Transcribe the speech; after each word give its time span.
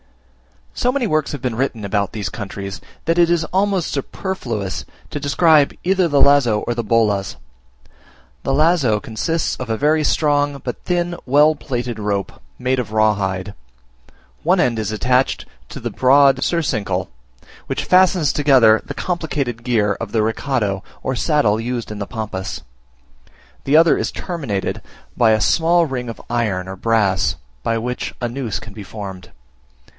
So 0.73 0.91
many 0.91 1.05
works 1.05 1.31
have 1.33 1.43
been 1.43 1.53
written 1.53 1.85
about 1.85 2.11
these 2.11 2.29
countries, 2.29 2.81
that 3.05 3.19
it 3.19 3.29
is 3.29 3.43
almost 3.53 3.91
superfluous 3.91 4.83
to 5.11 5.19
describe 5.19 5.75
either 5.83 6.07
the 6.07 6.21
lazo 6.21 6.61
or 6.61 6.73
the 6.73 6.83
bolas. 6.83 7.35
The 8.41 8.53
lazo 8.53 8.99
consists 8.99 9.55
of 9.57 9.69
a 9.69 9.77
very 9.77 10.03
strong, 10.03 10.59
but 10.63 10.81
thin, 10.85 11.17
well 11.27 11.53
plaited 11.53 11.99
rope, 11.99 12.41
made 12.57 12.79
of 12.79 12.93
raw 12.93 13.13
hide. 13.13 13.53
One 14.41 14.59
end 14.59 14.79
is 14.79 14.91
attached 14.91 15.45
to 15.69 15.79
the 15.79 15.91
broad 15.91 16.43
surcingle, 16.43 17.11
which 17.67 17.83
fastens 17.85 18.33
together 18.33 18.81
the 18.83 18.95
complicated 18.95 19.63
gear 19.63 19.93
of 19.99 20.13
the 20.13 20.19
recado, 20.23 20.81
or 21.03 21.15
saddle 21.15 21.59
used 21.59 21.91
in 21.91 21.99
the 21.99 22.07
Pampas; 22.07 22.61
the 23.65 23.77
other 23.77 23.99
is 23.99 24.11
terminated 24.11 24.81
by 25.15 25.31
a 25.31 25.41
small 25.41 25.85
ring 25.85 26.09
of 26.09 26.19
iron 26.27 26.67
or 26.67 26.77
brass, 26.77 27.35
by 27.61 27.77
which 27.77 28.15
a 28.19 28.27
noose 28.27 28.59
can 28.59 28.73
be 28.73 28.83
formed. 28.83 29.31